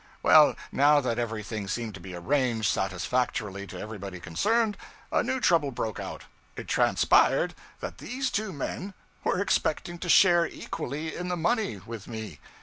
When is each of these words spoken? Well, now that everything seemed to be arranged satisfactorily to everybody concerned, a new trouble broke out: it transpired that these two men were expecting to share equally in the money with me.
Well, 0.23 0.55
now 0.71 0.99
that 0.99 1.19
everything 1.19 1.67
seemed 1.67 1.93
to 1.93 1.99
be 1.99 2.15
arranged 2.15 2.67
satisfactorily 2.73 3.67
to 3.67 3.79
everybody 3.79 4.19
concerned, 4.19 4.75
a 5.11 5.21
new 5.21 5.39
trouble 5.39 5.69
broke 5.69 5.99
out: 5.99 6.23
it 6.55 6.67
transpired 6.67 7.53
that 7.81 7.99
these 7.99 8.31
two 8.31 8.51
men 8.51 8.95
were 9.23 9.39
expecting 9.39 9.99
to 9.99 10.09
share 10.09 10.47
equally 10.47 11.15
in 11.15 11.27
the 11.27 11.37
money 11.37 11.77
with 11.85 12.07
me. 12.07 12.39